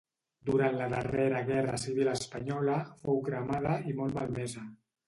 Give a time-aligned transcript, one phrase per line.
[0.49, 4.71] Durant la darrera guerra civil espanyola fou cremada i molt malmesa.